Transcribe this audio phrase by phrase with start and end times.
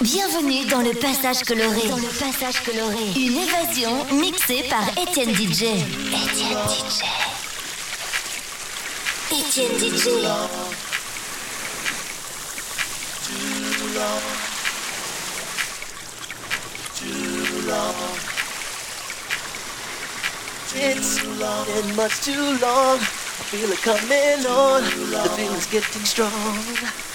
[0.00, 1.88] Bienvenue dans le passage coloré.
[1.88, 3.10] Dans le passage coloré.
[3.16, 5.62] Une évasion mixée par Étienne DJ.
[5.64, 7.02] Étienne DJ.
[9.32, 10.06] Étienne DJ.
[10.22, 10.48] Long.
[16.94, 17.94] Too long.
[20.76, 22.98] It's been much too long.
[22.98, 24.84] I feel it coming on.
[24.84, 27.07] The feeling's getting strong.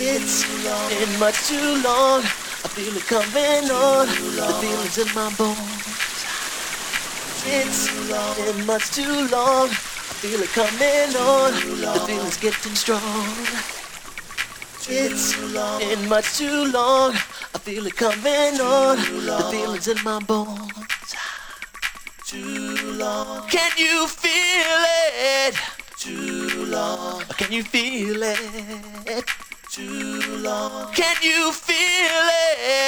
[0.00, 2.22] It's been much too long.
[2.22, 4.06] I feel it coming on.
[4.06, 5.88] The feelings in my bones.
[7.44, 7.90] It's
[8.38, 9.68] been much too long.
[9.68, 11.52] I feel it coming on.
[11.80, 13.02] The feelings getting strong.
[14.88, 17.14] It's been much too long.
[17.54, 18.98] I feel it coming on.
[18.98, 21.14] The feelings in my bones.
[22.24, 23.48] Too long.
[23.48, 24.84] Can you feel
[25.48, 25.56] it?
[25.98, 27.22] Too long.
[27.36, 29.24] Can you feel it?
[29.78, 32.26] Can you feel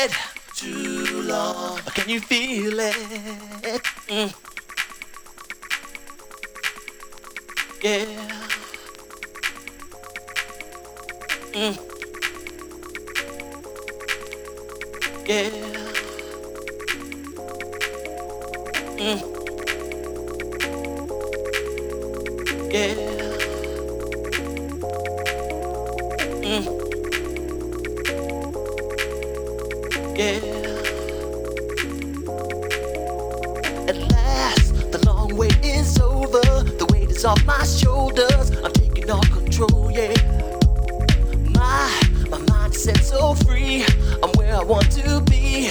[0.03, 0.13] it?
[0.57, 1.79] Too long.
[1.95, 3.83] Can you feel it?
[4.09, 4.35] Mm.
[7.81, 8.07] Yeah.
[11.53, 11.79] Mm.
[15.29, 15.51] Yeah.
[18.99, 19.21] Mm.
[22.73, 22.95] Yeah.
[26.43, 26.80] Mm.
[30.21, 30.37] Yeah.
[33.89, 36.43] At last, the long wait is over.
[36.81, 38.51] The weight is off my shoulders.
[38.63, 40.13] I'm taking all control, yeah.
[41.57, 41.89] My,
[42.29, 43.83] my mind is set so free.
[44.23, 45.71] I'm where I want to be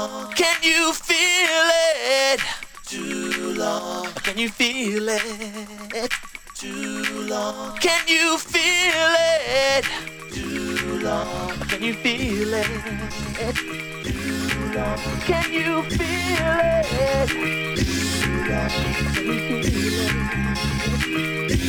[0.00, 0.32] long.
[0.32, 1.66] Can you feel
[2.32, 2.40] it?
[2.86, 4.06] Too long.
[4.24, 6.12] Can you feel it?
[6.54, 7.76] Too long.
[7.78, 9.14] Can you feel
[9.76, 9.84] it?
[10.32, 11.52] Too long.
[11.68, 12.66] Can you feel it?
[14.04, 14.98] Too long.
[15.28, 16.86] Can you feel it?
[17.80, 18.78] Too long.
[19.06, 20.00] Can you feel
[21.50, 21.59] it?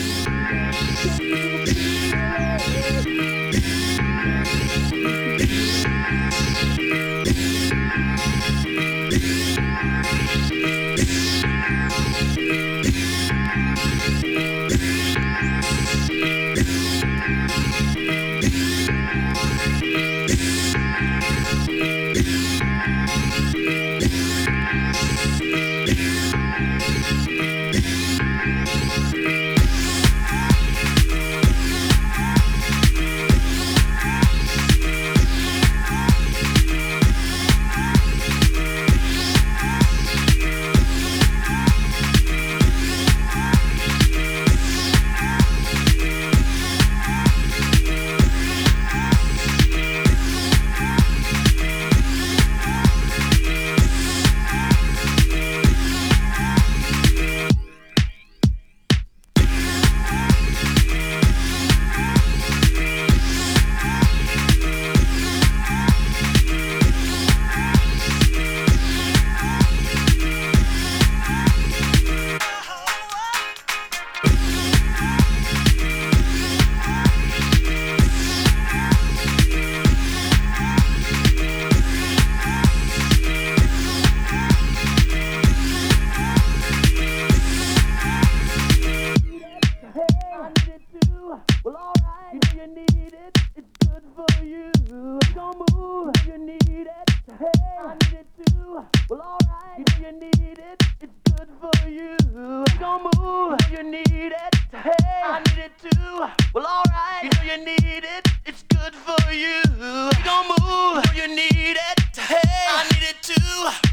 [103.82, 104.56] you need it.
[104.72, 104.92] Hey,
[105.26, 106.26] I need it too.
[106.54, 107.24] Well, alright.
[107.24, 108.28] You know you need it.
[108.46, 109.62] It's good for you.
[109.66, 111.04] We gon' move.
[111.16, 112.16] You know you need it.
[112.16, 112.38] Hey,
[112.70, 113.34] I need it too.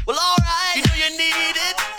[0.05, 0.75] Well, alright.
[0.75, 1.98] You know you need it.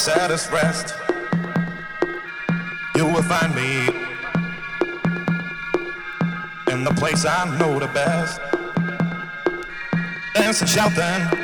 [0.00, 0.94] Saddest rest,
[2.96, 3.86] you will find me
[6.72, 8.40] in the place I know the best.
[10.34, 11.39] Dancing, shouting,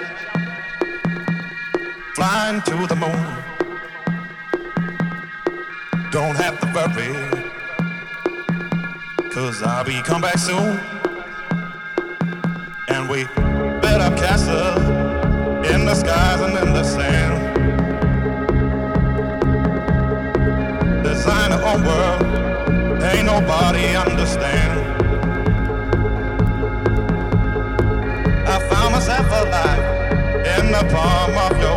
[23.41, 24.73] nobody understand.
[28.49, 29.85] I found myself alive
[30.59, 31.76] in the palm of your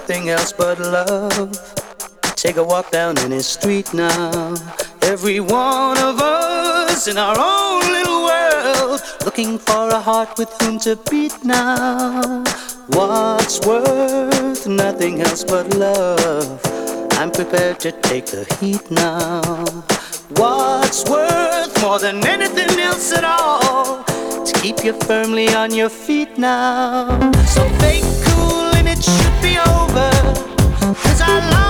[0.00, 1.50] nothing else but love.
[2.34, 4.54] Take a walk down any street now.
[5.02, 10.78] Every one of us in our own little world, looking for a heart with whom
[10.86, 12.42] to beat now.
[12.96, 16.48] What's worth nothing else but love?
[17.20, 19.64] I'm prepared to take the heat now.
[20.40, 24.02] What's worth more than anything else at all?
[24.46, 27.32] To keep you firmly on your feet now.
[27.54, 28.29] So fake.
[30.94, 31.69] Cause I love